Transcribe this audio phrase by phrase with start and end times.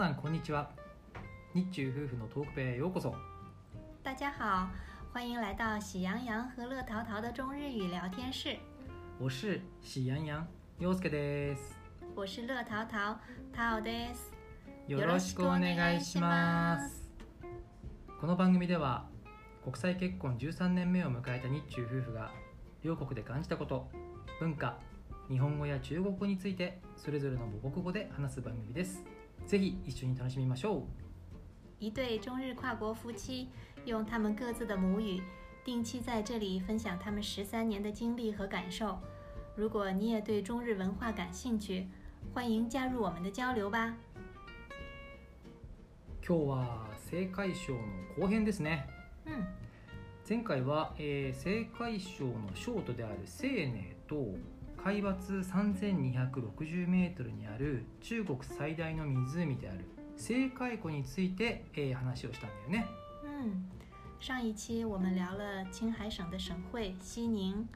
[0.00, 0.70] さんこんにちは。
[1.54, 3.14] 日中夫婦のトークペへようこそ。
[4.02, 4.66] 大家好，
[5.12, 8.56] 欢迎来到喜羊羊和乐淘淘的中日语聊天室。
[9.18, 10.46] 我是喜羊羊
[10.78, 11.76] 陽介です。
[12.14, 13.14] 我是乐淘淘，
[13.54, 14.32] 淘です。
[14.88, 17.06] よろしくお願いします。
[18.18, 19.06] この番組では
[19.62, 22.30] 国際結婚13年目を迎えた日中夫婦が
[22.82, 23.90] 両国で感じたこと
[24.40, 24.78] 文化
[25.28, 29.04] 日本語や中国語についてそれぞれの母国語で話す番組です
[29.50, 30.84] ぜひ一緒に楽しみましょ
[31.80, 33.48] 一对中日跨国夫妻
[33.84, 35.20] 用他们各自的母语，
[35.64, 39.00] 定期在这里分享他们十三年的经历和感受。
[39.56, 41.88] 如果你也对中日文化感兴趣，
[42.32, 43.88] 欢迎加入我们的交流吧。
[43.88, 43.94] う
[46.24, 47.80] 今日は青海省の
[48.20, 48.86] 後編ですね
[49.26, 49.44] 嗯，
[50.28, 54.36] 前回は、えー、青海省の省都である西寧と
[54.82, 59.84] 海抜3260メートルにある中国最大の湖である
[60.16, 62.86] 青海湖について、えー話をしたんだよね。
[63.24, 63.64] 嗯，
[64.18, 67.66] 上一期我们聊了青海省的省会西宁，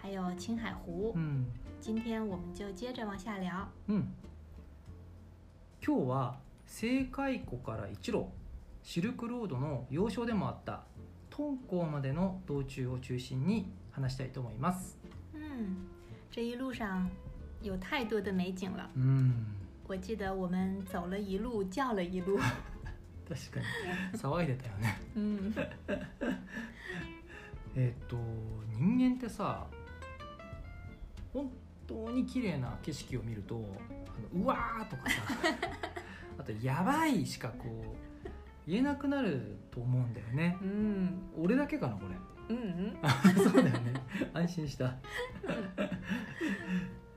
[0.00, 1.12] 还有青海湖。
[1.14, 1.46] うん、
[1.80, 3.68] 今天我们就接着往下聊。
[3.88, 4.14] うん、
[5.86, 8.26] 今日は青海湖から一路
[8.82, 10.84] シルクロードの要衝でもあった
[11.30, 14.98] 敦煌までの道中を中心に話したいと思います。
[15.03, 15.03] 嗯，
[16.34, 17.08] 这一路上
[17.62, 18.90] 有太多的美景了。
[18.96, 19.32] うん
[19.86, 22.36] 我记得我们走了一路，叫了一路。
[23.28, 24.18] 確かに。
[24.18, 24.98] 騒いでたよね。
[25.14, 25.54] 嗯。
[27.76, 28.16] えっと
[28.72, 29.64] 人間ってさ
[31.32, 31.48] 本
[31.86, 33.54] 当に綺麗な景色を見ると
[34.08, 35.22] あのうわーとかさ
[36.38, 38.28] あとやばいしかこう
[38.66, 40.56] 言えなくなると思うんだよね。
[40.62, 42.16] 嗯俺だけかなこれ。
[42.48, 42.94] 嗯
[43.42, 43.94] そうだよね。
[44.34, 44.94] 安心した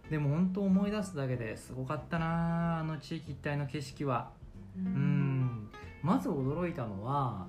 [0.09, 4.31] でも本当思い出すだけですごかったなあの地域一帯の景色は。
[4.77, 5.69] う嗯ん。
[6.01, 7.47] まず驚いたのは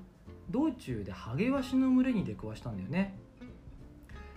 [0.50, 3.18] 道中でハゲワシの群れに出くわしたんだよね。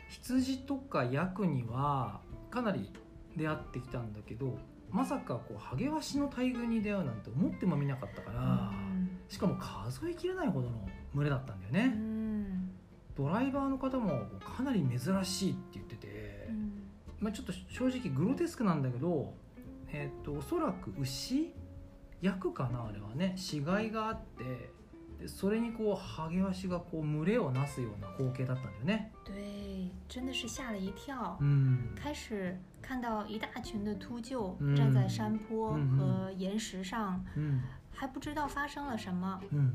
[0.09, 2.91] 羊とかヤクにはかなり
[3.37, 4.57] 出会ってきたんだけど
[4.91, 8.71] まさかこうハゲワシの大群に出会うなんて思ってもみなかったから
[9.29, 11.93] しかも数えきれないほどの群れだったんだよね。
[11.95, 12.71] 嗯
[13.15, 16.10] ドライバーの方もかなり珍しいって言ってて、嗯
[17.21, 19.33] まあ、ちょっと正直グロテスクなんだけど、
[19.89, 21.53] えー、とおそらく牛
[22.19, 23.33] 役かなあれはね。
[23.37, 24.71] 死骸があって
[25.19, 29.11] でそれにこうハゲワシがこう群れをなすような光景だったんだよね。
[29.23, 31.37] 对，真的是吓了一跳。
[31.39, 31.95] うん。
[31.95, 34.75] 开始看到一大群的秃鹫嗯。
[34.75, 37.61] 站在山坡和岩石上，うん
[37.93, 39.73] 还不知道发生了什么，うん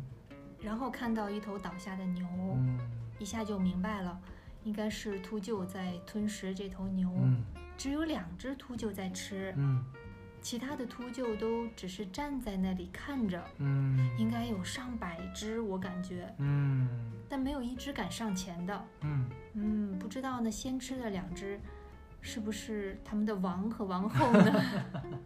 [0.60, 2.78] 然后看到一头倒下的牛，うん
[3.20, 4.20] 一下就明白了，
[4.65, 7.09] 应该是秃鹫在吞食这头牛。
[7.09, 7.43] うん
[7.77, 9.83] 只有两只秃鹫在吃，うん
[10.39, 16.87] 其他的秃鹫都只是站在那里看着，うん应该有上百只，我感觉，うん
[17.27, 18.85] 但没有一只敢上前的。
[19.01, 21.59] うん嗯，不知道那先吃的两只，
[22.21, 24.63] 是不是他们的王和王后呢？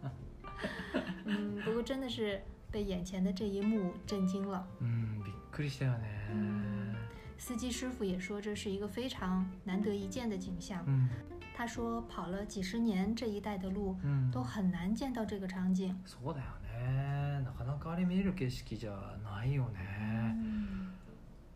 [1.26, 2.40] 嗯，不过真的是
[2.70, 4.66] 被眼前的这一幕震惊了。
[4.80, 6.94] うんびっくりしたよね嗯
[7.41, 10.85] 司机师傅也说这是一个非常难得一见的景象。
[10.85, 11.09] うん
[11.53, 15.95] 他说跑了几十年这一带的路，うん都很难见到这个场景。
[16.05, 17.41] そうだよね。
[17.43, 20.91] なかなかあれ見れる景色じゃないよね、嗯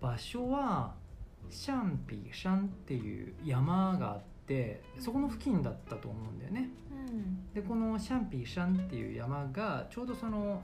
[0.02, 0.96] 場所は
[1.52, 6.70] シャンピー山っていう山があってそこの付近だったと思うんだよね。
[6.92, 10.62] 嗯でこのシャンピー山っていう山がちょうどその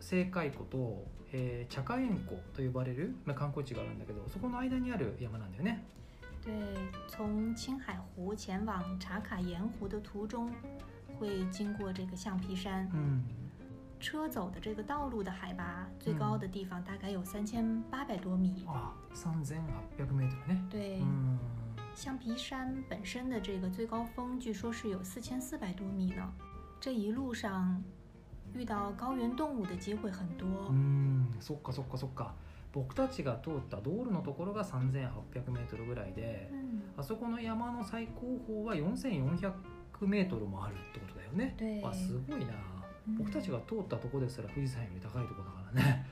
[0.00, 5.84] 青海湖と、えー、茶花園湖と呼ばれる、まあ、観光地があるんだけどそこの間にある山なんだよね
[6.44, 6.50] 对，
[7.06, 10.50] 从青海湖前往茶卡盐湖的途中，
[11.18, 12.88] 会经过这个橡皮山。
[12.92, 13.22] うん
[14.00, 18.64] 车走的这个道路的海拔最高的地方大概有三千八百多米。
[18.66, 21.38] あ3800メートルね对，うん
[21.94, 26.32] 橡皮山本身的这个最高峰据说是有四千四百多米呢。
[26.80, 27.84] 这一路上
[28.54, 30.46] 遇到高原动物的很多。
[30.68, 32.34] うんそっかそっかそっか
[32.72, 39.52] 僕たちが通った道路のところが3800メートルぐらいで、嗯，あそこの山の最高峰は4400
[40.06, 41.54] メートルもあるってことだよね。
[41.58, 42.52] 对あすごいな。
[42.52, 42.70] 嗯
[43.18, 46.06] 僕たちが通ったとこですら富士山より高いところだからね。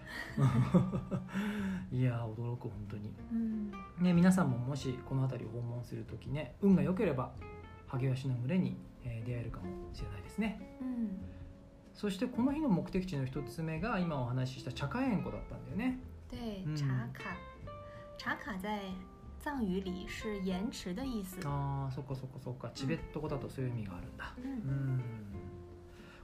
[1.93, 3.13] いやー驚く本当に。
[3.31, 3.71] 嗯
[4.01, 7.31] ね皆さんももしこの辺りを訪問するときね運が良ければ
[7.87, 10.79] ハゲワシの群れに、えー出会えるかもしれないですね。
[10.81, 11.19] 嗯，
[11.99, 15.99] そしてこの日の目的地の一つ目が今お話しした茶花園湖だったんだよね。
[16.31, 17.37] 对，嗯茶卡，
[18.17, 18.81] 茶卡在
[19.43, 21.41] 藏语里是延迟的意思。
[21.45, 24.33] あーそっかそっかそっかチベット語だとそういう意味があるんだ。
[24.39, 25.03] 嗯うん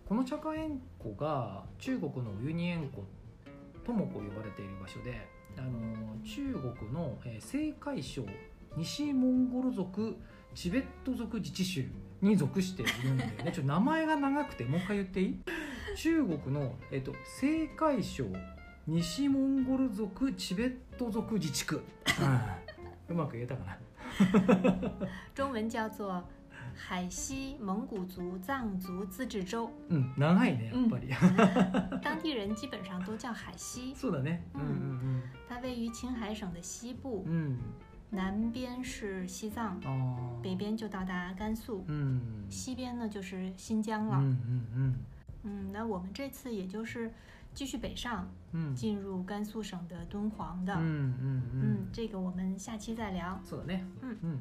[0.07, 3.03] この茶化塩湖が中国のウユニ塩湖
[3.85, 5.27] ともこう呼ばれている場所で
[5.59, 5.71] あの
[6.23, 8.25] 中国のえー青海省
[8.77, 10.17] 西モンゴル族
[10.55, 11.85] チベット族自治州
[12.25, 13.51] に属しているんだよね。
[13.55, 15.39] ちょっと名前が長くてもう一回言っていい？
[15.97, 18.25] 中国の、えっと、青海省
[18.87, 21.83] 西モンゴル族チベット族自治区、
[23.09, 23.15] うん。
[23.17, 23.79] うまく言えたかな？
[25.35, 26.23] 中文叫做
[26.77, 30.13] 海西蒙古族藏族自治州，うん。
[30.19, 31.09] 長いねやっぱり、
[32.03, 33.95] 当地人基本上都叫海西。
[33.95, 34.45] そうだね。
[34.55, 37.23] うんうん它位于青海省的西部。
[37.25, 37.59] う，ん
[38.12, 42.20] 南边是西藏，うんあー北边就到达甘肃，うん
[42.50, 44.20] 西边呢就是新疆うんう了。
[44.20, 44.94] ん
[45.44, 47.14] 嗯，那我们这次也就是
[47.54, 50.74] 继续北上，うんうん进入甘肃省的敦煌的。
[50.76, 53.40] うんうんうん嗯，这个我们下期再聊。
[53.46, 54.40] そうだねうん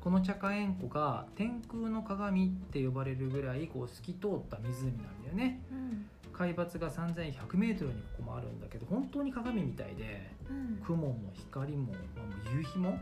[0.00, 12.97] この茶化塩湖が天空の鏡って呼ばれるぐらいこう透き通った湖なんだよね嗯 海抜が3100メートルにここもあるんだけど本当に鏡みたいで嗯雲も光も、まあ、もう夕日も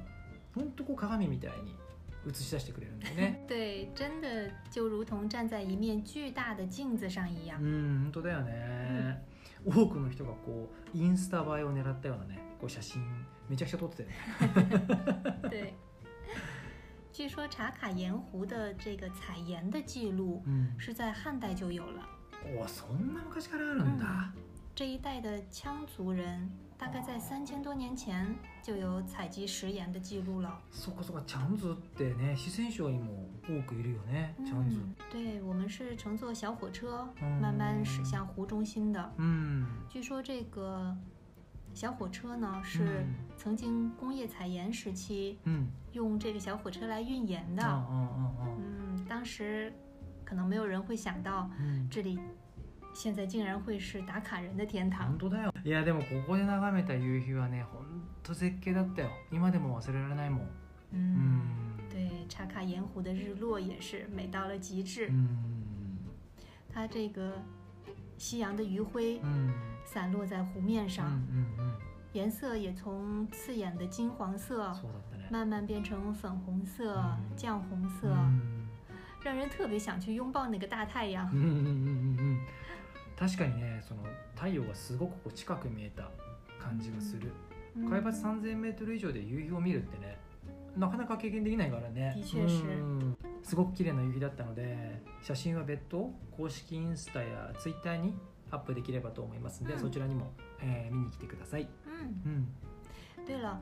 [0.53, 1.75] 本当こう鏡みたいに
[2.29, 7.65] 映し出してくれるんだよね 对，真的就如同站在一面巨大的镜子上一样う。
[7.65, 9.23] ん本当だよね、
[9.65, 13.01] 多くの人がこうインスタ映えを狙ったようなねこう写真
[13.49, 14.85] めちゃくちゃ撮ってたよね
[15.49, 15.73] 对。
[17.13, 22.07] 据说茶卡盐湖的这个采盐的记录うん是在汉代就有了。
[22.58, 24.32] おそんな昔からあるんだ、
[24.74, 30.60] 这一带的羌族人大概在三千多年前就有采集食盐的记录了。
[30.70, 39.12] そこそこチャンズってね四川省にも多くいるよねチャンズ嗯，对，我们是乘坐小火车嗯慢慢驶向湖中心的。
[39.18, 40.94] うん据说这个
[41.74, 47.62] 小火车呢う是ん曾经工业采盐时期うん用这个小火车来运盐的。
[47.62, 49.72] ああああ嗯，当时
[50.30, 52.18] 可能没有人会想到うん这里
[52.94, 55.18] 现在竟然会是打卡人的天堂本。
[55.18, 57.84] 当だよいやでもここで眺めた夕日はねほん
[58.22, 60.46] と絶景だったよ今でも忘れられないもんう
[60.92, 61.40] 嗯，ん
[61.90, 65.08] 对，茶卡盐湖的日落也是美到了极致。
[65.08, 65.28] うん
[66.72, 67.42] 它这个
[68.18, 69.50] 夕阳的余晖うん
[69.84, 71.72] 散落在湖面うん上，うん
[72.12, 78.59] 颜色也从刺眼的金黄色うんそうだったね慢慢变成粉红色、嗯酱红色，うん
[79.23, 81.29] 让人特别想去拥抱那个大太阳。
[81.33, 81.35] う。
[81.35, 81.71] んうんうんうんう
[82.33, 82.39] ん。
[83.17, 84.03] 確かにねその
[84.35, 86.09] 太陽がすごくこう近く見えた
[86.59, 87.31] 感じがする。
[87.75, 90.17] 嗯海抜 3000m 以上で夕日を見るってね
[90.75, 92.13] なかなか経験できないからね。
[92.15, 92.47] 的確。
[92.47, 93.17] 是うん。
[93.43, 98.13] すごく綺麗な夕日だったので写真は別途公式インスタやツイッターに
[98.49, 99.79] アップできればと思いますので、うん。
[99.79, 103.57] そちらにも、えー見に来てください、嗯，うん、对了，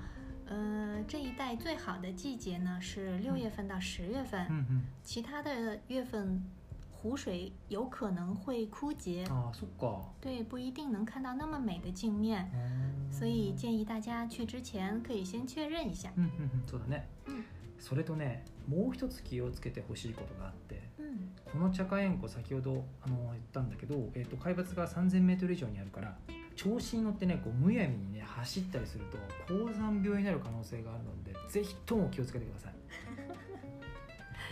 [0.50, 6.44] 呃，这一带最好的季节呢是六月份到十月份，うんうん其他的月份
[6.92, 16.12] 湖水有可能会枯竭，ああそっか对，不一定能看到那么美的镜面，うん所以建议大家去之前可以先确认一下。
[16.18, 17.44] うんうんうんそうだね、うん
[17.80, 20.82] それとねもう一つ気をつけてほしいことがあって。
[20.98, 26.16] 嗯この茶化塩湖先ほどあの言ったんだけど、えー、と海抜が 3000m 以上にあるから
[26.62, 29.18] 調子に乗ってねこうむやみにね走ったりすると
[29.48, 32.74] 高山病になる可能性があるのでぜひとも気をつけてください、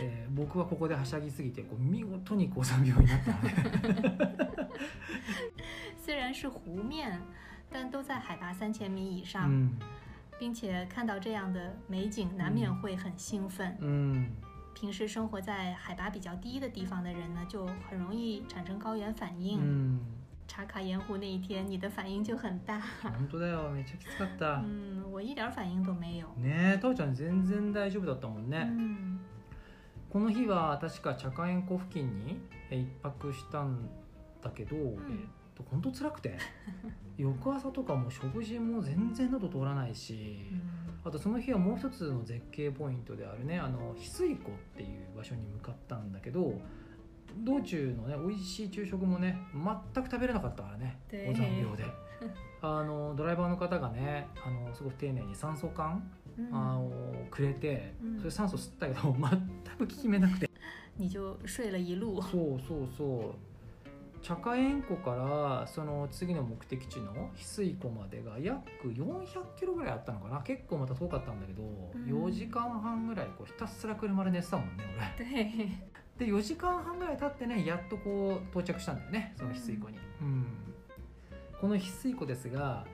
[0.00, 3.32] えー僕はここではしゃぎすぎてこう見事に高山病になった。
[3.32, 3.42] の
[4.56, 4.78] で
[5.98, 7.20] 虽然是湖面，
[7.70, 9.78] 但都在海拔三千米以う上，ん
[10.38, 13.76] 并且看到这样的美景，难免会很兴奋。
[13.80, 14.30] うん
[14.74, 19.58] 平时生活在海拔比较低的地方的人呢，就很容易产生高原反う应。
[19.60, 20.00] ん
[20.48, 22.80] 茶卡盐湖那一天，你的反应就很大。
[23.02, 23.70] 本当だよ。
[23.70, 26.26] めっちゃきつかった、嗯，我一点反应都没有。
[26.36, 29.20] ねえタオちゃん全然大丈夫だったもんね、嗯。
[30.10, 32.40] この日は確か茶化塩湖付近に
[32.70, 33.88] えー一泊したん
[34.42, 34.94] だけど、えーっ
[35.54, 36.36] と本当辛くて。
[37.18, 40.38] 翌朝とかも食事も全然喉通らないし
[41.02, 46.60] あとその日はもう一つの絶景ポイントであるねあの翡翠湖っていう場所に向かったんだけど
[47.36, 51.26] 道中のね美味しい昼食もね全く食べれなかったからねで。
[51.26, 51.84] 高山病で。
[52.60, 56.02] あのドライバーの方がねあのすごく丁寧に酸素缶
[56.36, 56.90] 嗯あの
[57.30, 58.18] くれてうん。
[58.18, 60.48] それ酸素吸ったけど 全く効き目なくて。
[60.96, 62.20] 你就睡了一路。
[62.20, 63.48] そうそうそう。
[64.20, 69.24] 茶化塩湖からその次の目的地の翡翠湖までが約400
[69.56, 70.42] キロぐらいあったのかな。
[70.42, 72.28] 結構また遠かったんだけど、ん。
[72.28, 74.84] 4時間半ぐらいこうひたすら車で寝てたもんね
[75.18, 75.24] 俺。
[75.24, 75.68] 对，
[76.18, 80.46] で4時間半ぐらい経ってねやっとこう到着したんだよねその翡翠湖に、うん。
[81.60, 82.84] この翡翠湖ですが、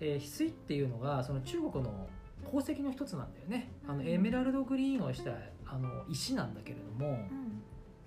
[0.00, 2.08] えー翡翠っていうのがその中国の
[2.44, 3.70] 宝石の一つなんだよね。
[3.86, 5.32] あのうんエメラルドグリーンをした
[5.66, 7.18] あの石なんだけれども、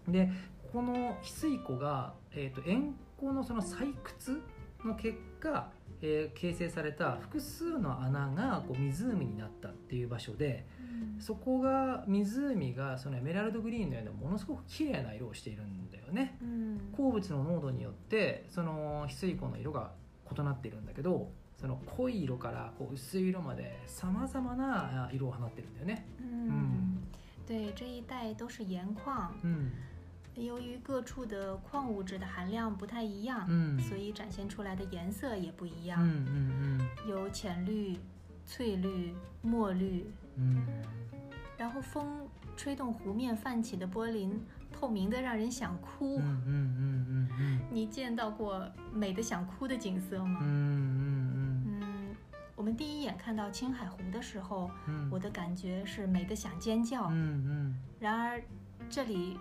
[0.08, 0.32] 嗯で
[0.72, 4.42] この翡翠湖が、えー、と塩湖のその採掘
[4.86, 5.70] の結果、
[6.01, 10.66] えー形成された複数の穴がこう湖になったっていう場所で
[11.20, 16.38] そこが湖がそのエメラルドグリーンのようなものすごく綺麗な色をしているんだよね。
[16.41, 19.91] 嗯鉱物の濃度によってその翡翠湖の色が
[20.36, 26.05] 異なっているんだけどその濃い色からこう薄い色までさまざまなあ色を放ってるんだよね。
[26.20, 26.98] 嗯，
[27.48, 29.72] 对，这一带都是盐矿，うん。
[30.34, 37.98] 由于各处的矿物质的含量不太一样，うん所以展现出来的颜色也不一うん样，うん有浅绿、
[38.46, 40.05] 翠绿、墨绿，
[40.37, 40.62] うんうん
[41.59, 44.38] 然后风吹动湖面泛起的波鳞，
[44.71, 46.16] 透明的让人想哭。
[46.16, 50.40] うんうんうんうん你见到过美的想哭的景色吗？
[50.43, 52.16] うんうん嗯，
[52.55, 57.09] 我们第一眼看到青海湖的时候，うん我的感觉是美的想尖叫。
[57.09, 58.43] うんうん然而，
[58.90, 59.38] 这里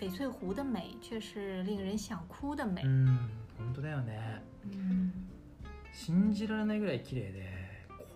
[0.00, 2.88] 翡翠湖的美却是令人想哭的美う。
[2.88, 3.18] ん
[3.56, 5.12] 本当だよね嗯
[5.92, 7.55] 信じられないぐらい綺麗で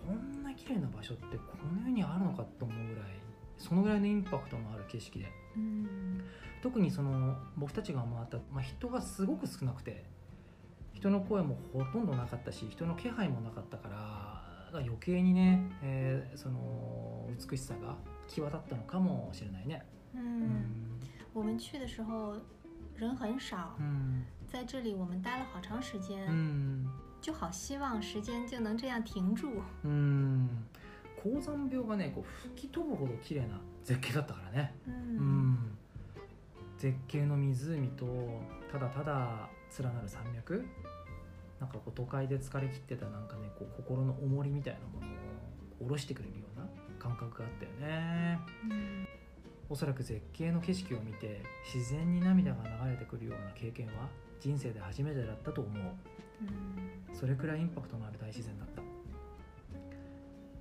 [0.06, 1.42] こんな綺麗な場所ってこ
[1.74, 3.04] の世にあるのかと思うぐらい
[3.58, 5.26] そのぐらいのインパクトのある景色で。
[5.56, 6.20] 嗯
[6.62, 10.04] 特にその僕たちが回った、まあ、人がすごく少なくて
[10.92, 13.88] 人の声もほとんどなかったし人の気配もなかったか
[14.72, 17.96] ら余計にね、えーその美しさが
[18.28, 19.84] 際立ったのかもしれないね。
[20.14, 21.00] う嗯，
[21.34, 22.36] 我们去的时候
[22.94, 23.56] 人很少。
[23.80, 24.24] う，ん。
[24.46, 26.88] 在这里我们待了好长时间，うん
[27.22, 29.62] 就好希望时间就能这样停住。
[29.84, 30.48] うん
[31.22, 34.74] 高山病がねこう吹き飛ぶほど綺麗な絶景だったからね。
[34.86, 35.78] う嗯ん。
[36.76, 38.04] 絶景の湖と
[38.70, 39.48] ただただ
[39.78, 40.66] 連なる山脈？
[41.60, 46.66] なんかこう都会で疲れ切ってたなんかねこう心の重りみたいなものを下ろしてくれるような
[46.98, 48.40] 感覚があったよね。
[48.68, 49.06] 嗯
[49.70, 51.40] おそらく絶景の景色を見て
[51.72, 54.08] 自然に涙が流れてくるような経験は？
[54.42, 55.82] 人生で初めてだったと思う。
[56.42, 58.82] 嗯それくらいインパクトのある大自然だった。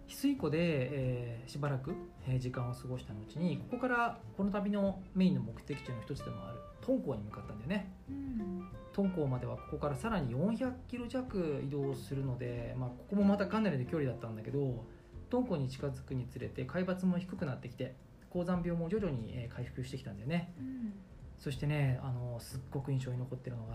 [0.07, 1.95] 翡翠湖で、えーしばらく、
[2.27, 7.91] えー時間を過ごした後にここからこの旅のメインの目的地の一つでもある敦煌に向かったんだよね。
[8.09, 14.85] 嗯敦煌まではここからさらに400キロ弱移動するので、まあ、ここもまたかなりの距離だったんだけど
[15.29, 17.95] 敦煌に近づくにつれて海抜も低くなってきて
[18.29, 20.53] 高山病も徐々にえー回復してきたんだよね。
[20.59, 20.93] 嗯
[21.41, 23.73] そしてねあのすっごく印象に残ってるのが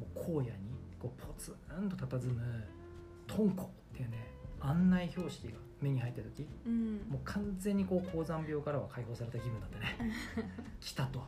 [0.00, 0.48] もう荒野に
[0.98, 2.64] こうポツンと佇む
[3.28, 4.26] 敦煌っていうね
[4.58, 10.12] 案内標識が目に入った時嗯もう完全にこう高山病からは解放された気分だったね。
[10.80, 11.22] 来たと。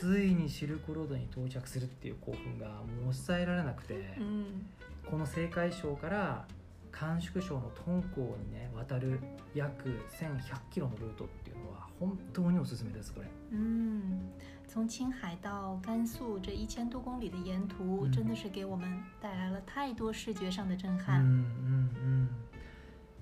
[0.00, 4.66] ついにシルクロードに到着するっていう興奮がもう抑えられなくて、嗯
[5.10, 6.46] この青海省から
[6.92, 9.20] 甘粛省の敦煌にね渡る
[9.54, 13.26] 約1100キロのルートっていうのは本当におすすめですこれ。
[13.52, 14.30] 嗯，
[14.68, 18.12] 从青海到甘肃这一千多公里的沿途，嗯。
[18.12, 18.86] 真的是给我们
[19.18, 21.20] 带来了太多视觉上的震うん撼。
[21.22, 21.28] うん。
[21.28, 22.28] うん。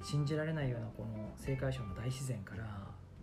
[0.02, 2.64] 信じられないようなこの青海省の大自然から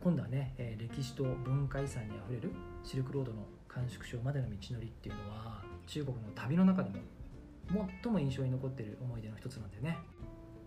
[0.01, 2.51] 今度はね、えー歴史と文化遺産にあふれる
[2.83, 9.97] シルクロードの甘粛省までの道のりっていうのは中国の旅の中でも最も印象に残っている思い出の一つなんだよね。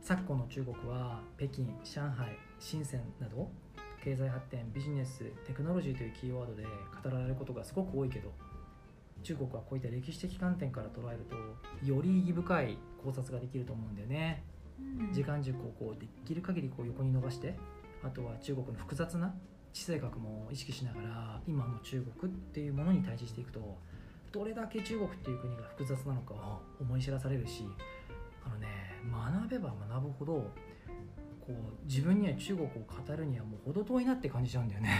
[0.02, 3.50] 昨今の中国は北京上海深センなど
[4.06, 8.32] 経済発展ビジネステクノロジーというキーワードで語られることがすごく多いけど
[9.24, 11.34] 中国はこういった歴史的観点から捉えると
[11.84, 14.44] より意義深い考察ができると思うんだよね。
[14.78, 17.54] 嗯時間軸をこうできる限りこう横に伸ばして
[18.04, 19.34] あとは中国の複雑な
[19.72, 23.76] 地政学も意識しながら今の中国っていうものに対峙していくと
[24.30, 27.64] どれだけ中国っていう国が複雑なのかを思い知らされるし
[28.44, 28.68] あのね
[29.10, 30.50] 学べば学ぶほど
[31.46, 34.90] こう自分には中国を語るにはもう程遠いなって感じちゃうんだよね。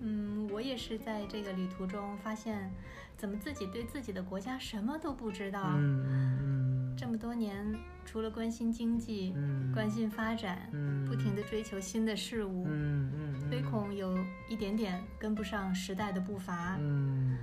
[0.00, 2.70] 嗯， 我也是在这个旅途中发现，
[3.16, 5.62] 怎么自己对自己的国家什么都不知道。
[5.74, 6.66] うんうん
[6.98, 12.66] 这么多年，除了关心经济、うん关心发展，うん不停地追求新的事物
[13.50, 14.16] 唯恐有
[14.48, 16.78] 一点点跟不上时代的步伐。
[16.78, 17.36] う，ん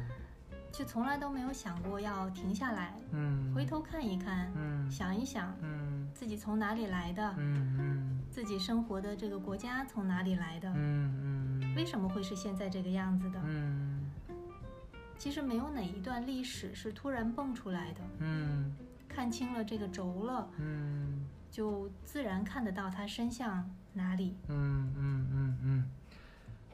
[0.72, 13.40] 却从来都没有想过要停下来，うん回头看一看，うん想一想うん自己从哪里来的う，ん自己生活的这个国家从哪里来的うんう，ん为什么会是现在这个样子的？
[13.40, 13.98] うん
[15.18, 18.72] 其实没有哪一段历史是突然蹦出来的，うん
[19.08, 24.36] 看清了这个轴了，うん就自然看得到它伸向哪里。
[24.48, 25.84] うんうんうんうん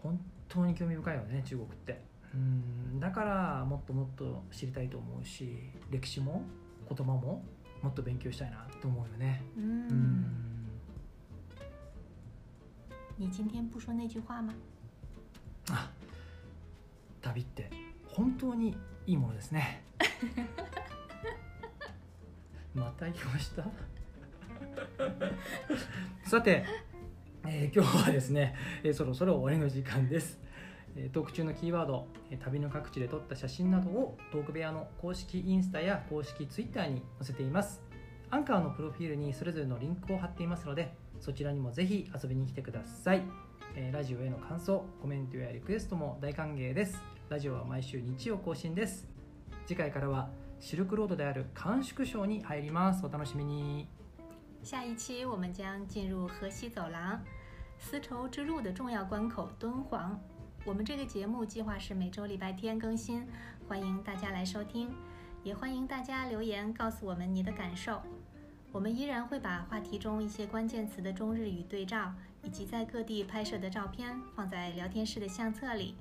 [0.03, 0.19] 本
[0.51, 2.03] 当に興味深いよね中国って
[2.34, 5.58] うんだからもっともっと知りたいと思うし
[5.90, 6.44] 歴史も
[6.88, 7.44] 言葉も
[7.82, 9.42] もっと勉強したいなと思うよね。
[9.58, 10.26] う嗯，ん。
[13.18, 14.54] 你今天不说那句话吗？
[15.72, 15.90] あ
[17.22, 17.70] 旅って
[18.08, 19.84] 本当にいいものですね。
[22.76, 23.66] また言いました？
[26.24, 26.66] さて、
[27.46, 30.40] えー今日はですね、えーそろそろ終わりの時間です。
[30.42, 30.49] えー
[31.14, 32.08] トーク中のキーワード
[32.44, 37.82] 旅の各地で撮った写真などをトーク部屋の公式インスタや公式ツイッターに載せています。
[38.32, 43.24] アンカーのプロフィールにそれぞれのリンクを貼っていますのでそちらにもぜひ遊びに来てください、
[43.92, 47.02] ラジオへの感想コメントやリクエストも大歓迎です。
[47.30, 49.08] ラジオは毎週日曜更新です。
[49.66, 50.30] 次回からは
[50.60, 53.06] シルクロードである甘粛省に入ります。
[53.06, 53.88] お楽しみに。
[54.62, 57.20] 下一期我们将进入河西走廊，
[57.80, 60.20] 丝绸之路的重要关口敦煌。
[60.66, 63.26] 我们这个节目计划是每周礼拜天更新，
[63.68, 64.90] 欢迎大家来收听，
[65.42, 68.02] 也欢迎大家留言告诉我们你的感受。
[68.72, 72.14] 我们依然会把话题中一些关键词的中日语对照，
[72.44, 75.96] 以及在各地拍摄的照片放在聊天室的相册里。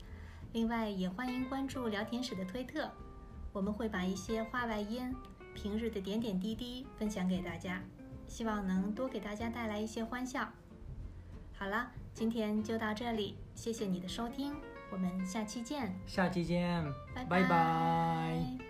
[0.53, 2.91] 另外，也欢迎关注聊天室的推特，
[3.53, 5.15] 我们会把一些话外音、
[5.55, 7.81] 平日的点点滴滴分享给大家。
[8.27, 10.47] 希望能多给大家带来一些欢笑。
[11.55, 14.53] 好了，今天就到这里，谢谢你的收听，
[14.91, 16.85] 我们下期见，下期见。
[17.15, 18.68] 拜拜拜